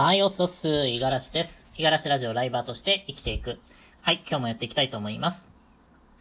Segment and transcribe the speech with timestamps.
[0.00, 1.66] はい、おっすおっす、五十嵐です。
[1.76, 3.58] いがらしラジオライバーとして生きていく。
[4.00, 5.48] はい、今日もやっていきたいと思います。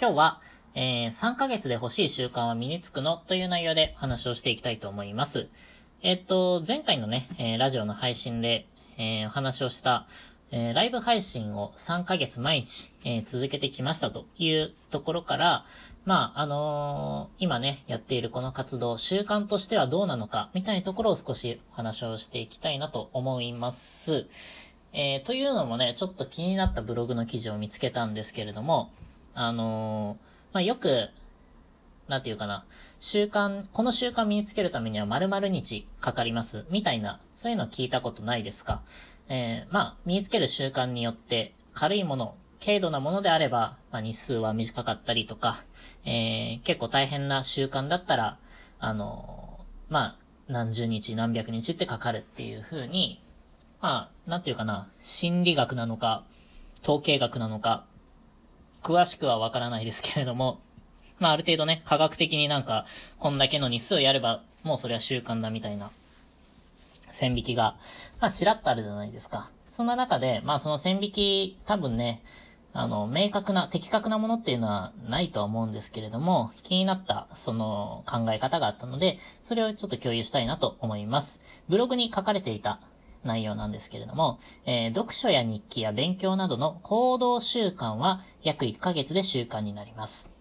[0.00, 0.40] 今日は、
[0.74, 5.46] えー、3ヶ月で欲しい習慣は身につくのという内容で話をしていきたいと思います。
[6.02, 8.66] えっと、前回のね、えー、ラジオの配信で、
[8.98, 10.08] えー、お話をした、
[10.52, 15.64] えー、ライブ配信を3ヶ月毎日、えー、続けてきましたというところから、
[16.04, 24.26] まあ、あのー、今ね、やっているこの活動、習慣としてはどうなのか、みたいなところを少しお話をしていきたいなと思います。
[24.92, 28.90] え、というのもね、ちょっと気になったブログの記事を見つけたんですけれども、
[29.34, 30.16] あの、
[30.52, 31.10] まあ、よく、
[32.10, 32.66] なんていうかな、
[32.98, 38.82] 習慣、この習慣身につけるためには〇〇日かかります、みたいな、そういうの聞いたことないですか？
[39.28, 45.62] えー、まあ、身につける習慣によって、軽いもの、軽度なものであれば、まあ、日数は短かったりとか、
[46.04, 48.38] えー、結構大変な習慣だったら、
[48.80, 50.16] あのー、まあ、
[50.48, 53.22] 何十日何百日ってかかるっていう風に、
[53.80, 56.24] まあ、なんていうかな、心理学なのか、
[56.82, 57.86] 統計学なのか、
[58.82, 60.58] 詳しくはわからないですけれども、
[61.20, 62.86] まあある程度ね、科学的になんか、
[63.18, 65.90] こんだけの日数をやれば、もうそれは習慣だみたいな、
[67.12, 67.76] 線引きが、
[68.20, 69.50] まあちらっとあるじゃないですか。
[69.70, 72.22] そんな中で、まあその線引き、多分ね、
[72.72, 81.42] あの、明確な、的確なものっていうのはないとは思うんですけれども、気になった、その、考え方があったので、それをちょっと共有したいなと思います。
[81.68, 82.80] ブログに書かれていた
[83.24, 90.39] 内容なんですけれども、えー、読書や日記や勉強などの行動習慣は約1ヶ月で習慣になります。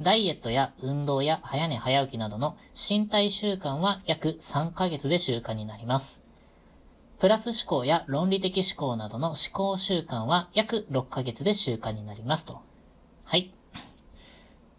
[0.00, 6.22] ダイエットや運動や早寝早起きなどの身体習慣は約3ヶ月で習慣になります。
[7.18, 12.62] プラス思考や論理的思考などの思考習慣は約6ヶ月で習慣になりますと。
[13.24, 13.52] はい。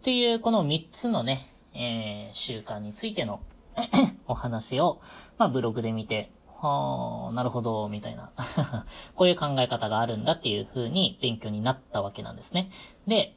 [0.02, 3.40] という、この3つのね、えー、習慣についての
[4.26, 5.00] お話を、
[5.38, 8.32] まあ、ブログで見て、はあ、なるほど、みたいな
[9.14, 12.70] こういう考え方があるんだっていう風に勉強になったわけなんですね。
[13.06, 13.36] で、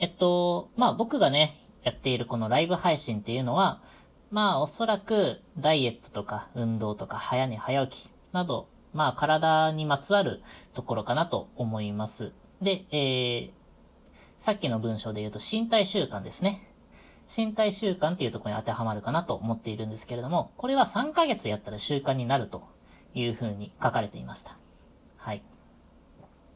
[0.00, 3.82] えっと、まあ、僕がね、やっているこのライブ配信っていうのは、
[4.30, 12.32] まあ、おそらく、ダイエットとか、運動とか、早寝早起き、など、まあ、体にまつわるところかなと思います。
[12.62, 13.50] で、えー、
[14.40, 16.66] さっきの文章で言うと身体習慣ですね。
[17.28, 22.66] 身体習慣っていうところに当てはまるかなと思っているんですけれども、これは3ヶ月やったら習慣になると
[23.14, 24.56] いうふうに書かれていました。
[25.18, 25.42] はい。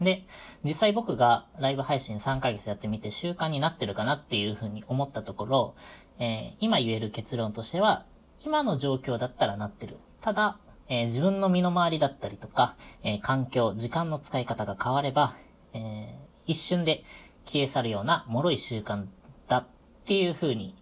[0.00, 0.24] で、
[0.64, 5.74] 実際僕がライブ配信3ヶ月やってみて習慣になってるかなっていうふうに思ったところ、
[6.18, 8.06] えー、今言える結論としては、
[8.44, 9.98] 今の状況だったらなってる。
[10.20, 15.36] ただ、えー、自分の身の回りだったりとか、えー、環境、時間の使い方が変われば、
[15.72, 17.04] え一瞬で
[17.46, 19.06] 消え去るような脆い習慣
[19.48, 19.66] だっ
[20.04, 20.74] ていう風に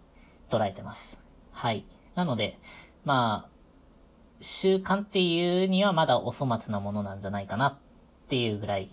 [0.49, 1.19] 捉えてます。
[1.51, 1.85] はい。
[2.15, 2.59] なので、
[3.05, 3.53] まあ、
[4.41, 7.77] 習慣っていうにはまだお粗末なものなんじゃないかなっ
[8.27, 8.91] ていうぐらい。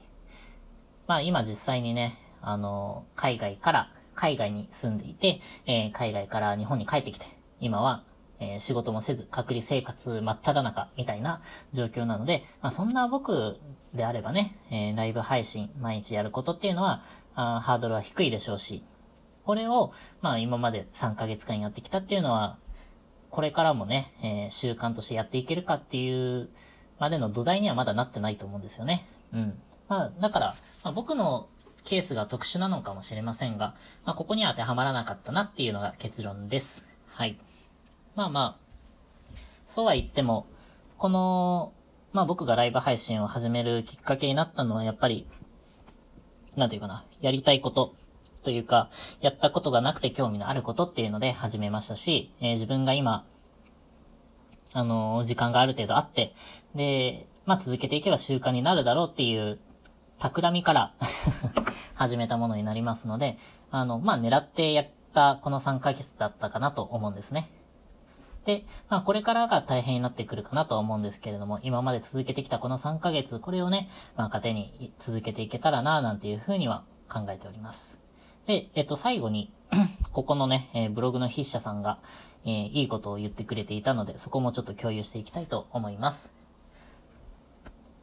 [1.07, 7.27] まあ今実際にね、あの、海外から、海外に住んでいて、えー、海外から日本に帰ってきて、
[7.61, 8.05] 今は
[8.41, 13.59] えー、仕事もせず、隔離生活真っ只中みたいな状況なので、まあ、そんな僕
[13.95, 18.83] であればね、えー、ライブ配信毎日やることっていうのは、あハードルは低いでしょうし、
[19.45, 22.59] これを、まあ今まで3ヶ月間やってきたっていうのは、
[23.31, 26.49] これからもね、えー、習慣としてやっていけるかっていう
[26.99, 29.07] までの土台にはまだなってないと思うんですよね。
[29.33, 29.63] うん。
[29.91, 31.49] まあ、だから、まあ、僕の
[31.85, 33.75] ケースが特殊なのかもしれませんが、
[34.05, 36.87] まあ、ここには当てはまらなかったなっていうのが結論です。
[37.09, 37.37] はい。
[38.15, 39.37] まあまあ、
[39.67, 40.47] そうは言っても、
[40.97, 41.73] この、
[42.13, 45.27] まあ僕がライブ配信を始めるきっかけになったのはやっぱり、
[46.57, 47.95] なんていうかな、やりたいこと
[48.45, 48.91] というか、
[49.21, 53.25] やったことがなくて興味のあることっていうので始めましたし、えー、自分が今、
[54.73, 56.35] あのー、時間がある程度あって、
[56.77, 59.59] で、まあ続けていけば習慣になるだろうっていう、
[60.21, 60.95] 企みから
[61.97, 63.39] 始めたものになりますので、
[63.71, 67.51] あの、まあ狙ってやったこの3ヶ月だったかなと思うんですね。
[68.45, 77.99] で、まあこれからが大変になってくるかなと思うんですけれども、今まで続けてきたこの3ヶ月、これをね、まあ糧に続けていけたらな、なんていうふうには考えております。
[78.47, 79.53] で、えっと、最後に
[80.13, 81.99] ここのね、えー、ブログの筆者さんが、
[82.45, 86.40] えー、いいことを言ってくれていたので、そこもちょっと共有していきたいと思います。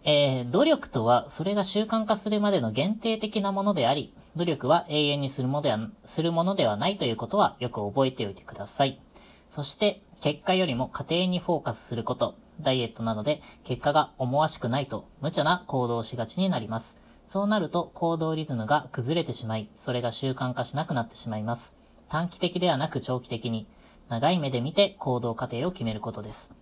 [0.09, 9.01] えー、努力とは、それが習慣化するまでの限定的なものであり、努力は永遠にするものでは、するものではないということはよく覚えておいてください。
[9.49, 17.01] そして、結果よりも過程にフォーカスすること、ダイエットなどで結果が思わしくないと無茶な行動をしがちになります。
[17.25, 21.75] そうなると行動リズムが崩れてしまい、それが習慣化しなくなってしまいます。
[22.07, 23.67] 短期的ではなく長期的に、
[24.07, 26.53] 長い目で見て行動過程を決めることです。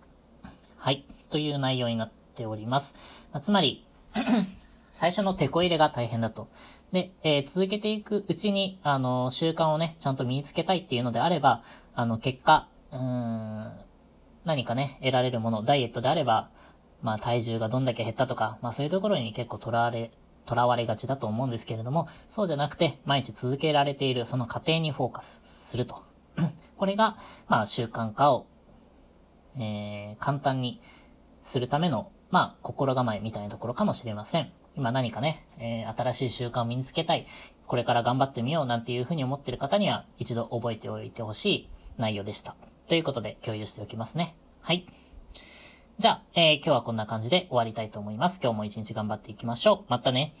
[0.78, 1.06] はい。
[1.30, 2.94] という内容になっっております。
[3.32, 3.86] まあ、つまり、
[4.92, 6.48] 最初の手こ入れが大変だと。
[6.92, 11.62] で、えー、続けていくうちに、あの、習慣をね、ちゃんと身につけたいっていうのであれば、
[11.94, 13.72] あの、結果、うん、
[14.44, 16.50] 何かね、得られるもの、ダイエットであれば、
[17.02, 20.10] まあ、体重がどんだけ減ったとか、まあ、そういうところに結構とらわれ、
[20.44, 26.02] とらわれがちだと思うんですけれども、そうじゃなくて、毎日続けられているその過程にフォーカスすると。
[26.76, 27.16] これが、
[27.48, 28.46] まあ、習慣化を、
[29.56, 30.80] えー、簡単に
[31.42, 34.52] するための、まあ、心構えみたいなところかもしれません。
[34.76, 37.26] 今何かね、えー、新しい習慣を身につけたい、
[37.66, 42.56] これから頑張ってみようなんていうふうに思ってる方には、一度覚えておいてほしい内容でした。
[42.88, 44.36] ということで、共有しておきますね。
[44.60, 44.86] はい。
[45.98, 48.38] じゃあ、えー、今日はこんな感じで終わりたいと思います。
[48.42, 49.90] 今日も一日頑張っていきましょう。
[49.90, 50.34] またね。